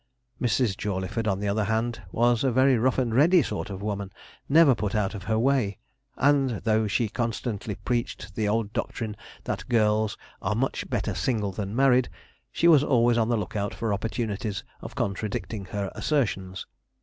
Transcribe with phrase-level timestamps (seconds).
[0.41, 0.75] Mrs.
[0.75, 4.11] Jawleyford, on the other hand, was a very rough and ready sort of woman,
[4.49, 5.77] never put out of her way;
[6.17, 11.75] and though she constantly preached the old doctrine that girls 'are much better single than
[11.75, 12.09] married,'
[12.51, 16.65] she was always on the look out for opportunities of contradicting her assertions.